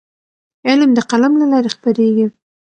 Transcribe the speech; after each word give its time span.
علم 0.67 0.89
د 0.95 0.99
قلم 1.09 1.33
له 1.41 1.45
لارې 1.51 1.69
خپرېږي. 1.75 2.25